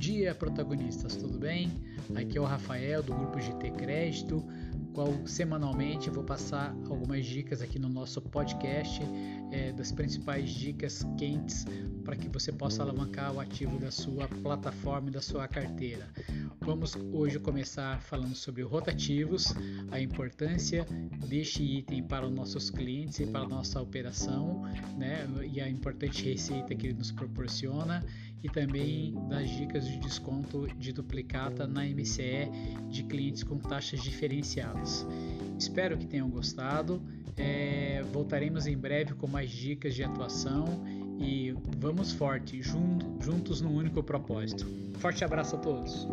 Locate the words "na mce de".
31.66-33.02